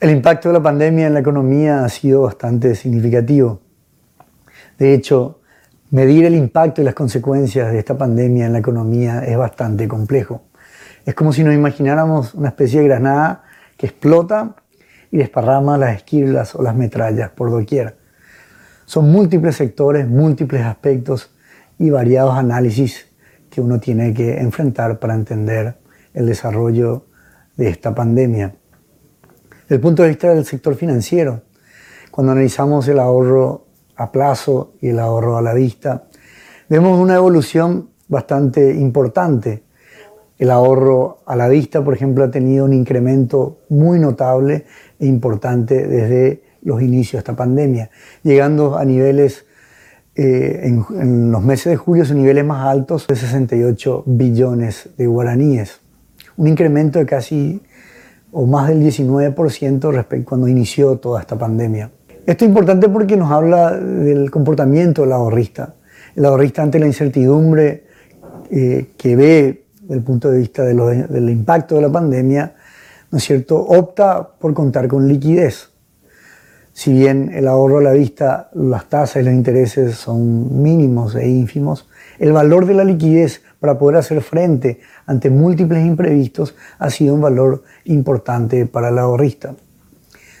El 0.00 0.08
impacto 0.08 0.48
de 0.48 0.54
la 0.54 0.62
pandemia 0.62 1.08
en 1.08 1.12
la 1.12 1.20
economía 1.20 1.84
ha 1.84 1.88
sido 1.90 2.22
bastante 2.22 2.74
significativo. 2.74 3.60
De 4.78 4.94
hecho, 4.94 5.40
medir 5.90 6.24
el 6.24 6.34
impacto 6.34 6.80
y 6.80 6.84
las 6.84 6.94
consecuencias 6.94 7.70
de 7.70 7.78
esta 7.78 7.98
pandemia 7.98 8.46
en 8.46 8.54
la 8.54 8.60
economía 8.60 9.22
es 9.26 9.36
bastante 9.36 9.86
complejo. 9.88 10.44
Es 11.04 11.14
como 11.14 11.34
si 11.34 11.44
nos 11.44 11.54
imagináramos 11.54 12.32
una 12.32 12.48
especie 12.48 12.80
de 12.80 12.88
granada 12.88 13.44
que 13.76 13.88
explota 13.88 14.56
y 15.10 15.18
desparrama 15.18 15.76
las 15.76 15.96
esquirlas 15.96 16.54
o 16.54 16.62
las 16.62 16.74
metrallas 16.74 17.28
por 17.32 17.50
doquier. 17.50 17.98
Son 18.86 19.12
múltiples 19.12 19.56
sectores, 19.56 20.08
múltiples 20.08 20.62
aspectos 20.62 21.30
y 21.78 21.90
variados 21.90 22.38
análisis 22.38 23.06
que 23.50 23.60
uno 23.60 23.78
tiene 23.78 24.14
que 24.14 24.38
enfrentar 24.38 24.98
para 24.98 25.12
entender 25.12 25.76
el 26.14 26.24
desarrollo 26.24 27.04
de 27.58 27.68
esta 27.68 27.94
pandemia. 27.94 28.54
Desde 29.70 29.76
el 29.76 29.82
punto 29.82 30.02
de 30.02 30.08
vista 30.08 30.34
del 30.34 30.44
sector 30.44 30.74
financiero, 30.74 31.42
cuando 32.10 32.32
analizamos 32.32 32.88
el 32.88 32.98
ahorro 32.98 33.66
a 33.94 34.10
plazo 34.10 34.72
y 34.80 34.88
el 34.88 34.98
ahorro 34.98 35.38
a 35.38 35.42
la 35.42 35.54
vista, 35.54 36.08
vemos 36.68 36.98
una 36.98 37.14
evolución 37.14 37.90
bastante 38.08 38.74
importante. 38.74 39.62
El 40.40 40.50
ahorro 40.50 41.20
a 41.24 41.36
la 41.36 41.46
vista, 41.46 41.84
por 41.84 41.94
ejemplo, 41.94 42.24
ha 42.24 42.32
tenido 42.32 42.64
un 42.64 42.72
incremento 42.72 43.58
muy 43.68 44.00
notable 44.00 44.66
e 44.98 45.06
importante 45.06 45.86
desde 45.86 46.42
los 46.62 46.82
inicios 46.82 47.12
de 47.12 47.18
esta 47.18 47.36
pandemia, 47.36 47.92
llegando 48.24 48.76
a 48.76 48.84
niveles 48.84 49.46
eh, 50.16 50.62
en, 50.64 51.30
los 51.30 51.44
meses 51.44 51.66
de 51.66 51.76
julio, 51.76 52.02
a 52.02 52.12
niveles 52.12 52.44
más 52.44 52.66
altos 52.66 53.06
de 53.06 53.14
68 53.14 54.02
billones 54.04 54.88
de 54.96 55.06
guaraníes, 55.06 55.80
un 56.36 56.48
incremento 56.48 56.98
de 56.98 57.06
casi 57.06 57.62
o 58.32 58.46
más 58.46 58.68
del 58.68 58.82
19% 58.82 59.92
respecto 59.92 60.28
cuando 60.28 60.48
inició 60.48 60.96
toda 60.96 61.20
esta 61.20 61.36
pandemia. 61.36 61.90
Esto 62.26 62.44
es 62.44 62.48
importante 62.48 62.88
porque 62.88 63.16
nos 63.16 63.30
habla 63.30 63.72
del 63.76 64.30
comportamiento 64.30 65.02
del 65.02 65.12
ahorrista. 65.12 65.74
El 66.14 66.24
ahorrista 66.24 66.62
ante 66.62 66.78
la 66.78 66.86
incertidumbre 66.86 67.84
eh, 68.50 68.90
que 68.96 69.16
ve 69.16 69.64
desde 69.80 69.94
el 69.94 70.02
punto 70.02 70.30
de 70.30 70.38
vista 70.38 70.62
del 70.62 71.30
impacto 71.30 71.76
de 71.76 71.82
la 71.82 71.90
pandemia, 71.90 72.54
¿no 73.10 73.18
es 73.18 73.24
cierto?, 73.24 73.58
opta 73.58 74.28
por 74.38 74.54
contar 74.54 74.86
con 74.86 75.08
liquidez. 75.08 75.70
Si 76.72 76.92
bien 76.92 77.32
el 77.34 77.48
ahorro 77.48 77.78
a 77.78 77.82
la 77.82 77.92
vista, 77.92 78.50
las 78.54 78.88
tasas 78.88 79.22
y 79.22 79.24
los 79.24 79.34
intereses 79.34 79.96
son 79.96 80.62
mínimos 80.62 81.14
e 81.14 81.28
ínfimos, 81.28 81.88
el 82.18 82.32
valor 82.32 82.66
de 82.66 82.74
la 82.74 82.84
liquidez 82.84 83.42
para 83.58 83.78
poder 83.78 83.96
hacer 83.96 84.20
frente 84.22 84.80
ante 85.06 85.30
múltiples 85.30 85.84
imprevistos 85.84 86.54
ha 86.78 86.90
sido 86.90 87.14
un 87.14 87.20
valor 87.20 87.62
importante 87.84 88.66
para 88.66 88.88
el 88.88 88.98
ahorrista. 88.98 89.54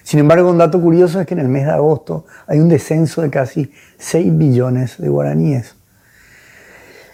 Sin 0.02 0.18
embargo, 0.20 0.50
un 0.50 0.58
dato 0.58 0.80
curioso 0.80 1.20
es 1.20 1.26
que 1.26 1.34
en 1.34 1.40
el 1.40 1.48
mes 1.48 1.66
de 1.66 1.72
agosto 1.72 2.24
hay 2.46 2.58
un 2.58 2.68
descenso 2.68 3.22
de 3.22 3.30
casi 3.30 3.70
6 3.98 4.36
billones 4.36 4.98
de 4.98 5.08
guaraníes. 5.08 5.76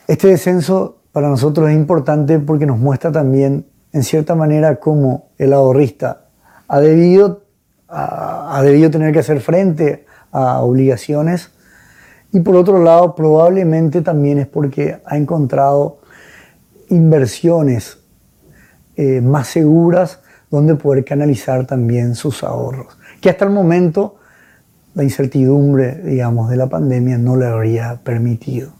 Este 0.06 0.28
descenso 0.28 0.98
para 1.12 1.28
nosotros 1.28 1.68
es 1.68 1.74
importante 1.74 2.38
porque 2.38 2.66
nos 2.66 2.78
muestra 2.78 3.10
también, 3.10 3.66
en 3.92 4.02
cierta 4.02 4.34
manera, 4.34 4.76
cómo 4.76 5.30
el 5.38 5.52
ahorrista 5.52 6.26
ha 6.68 6.80
debido, 6.80 7.45
ha, 7.98 8.62
debido 8.62 8.90
tener 8.90 9.12
que 9.12 9.20
hacer 9.20 9.40
frente 9.40 10.04
a 10.30 10.60
obligaciones 10.60 11.50
y 12.32 12.40
por 12.40 12.56
otro 12.56 12.82
lado 12.82 13.14
probablemente 13.14 14.02
también 14.02 14.38
es 14.38 14.46
porque 14.46 14.98
ha 15.06 15.16
encontrado 15.16 16.00
inversiones 16.90 17.98
eh, 18.96 19.20
más 19.22 19.48
seguras 19.48 20.20
donde 20.50 20.74
poder 20.74 21.04
canalizar 21.04 21.66
también 21.66 22.14
sus 22.14 22.44
ahorros, 22.44 22.98
que 23.20 23.30
hasta 23.30 23.46
el 23.46 23.50
momento 23.50 24.16
la 24.94 25.02
incertidumbre, 25.02 25.96
digamos, 26.02 26.48
de 26.48 26.56
la 26.56 26.68
pandemia 26.68 27.18
no 27.18 27.36
le 27.36 27.46
habría 27.46 28.00
permitido. 28.02 28.72